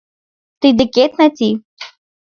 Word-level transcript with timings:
—Тый 0.59 0.71
декет, 0.77 1.11
Нати... 1.19 1.49